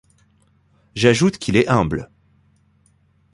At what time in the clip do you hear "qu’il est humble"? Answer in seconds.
1.37-2.09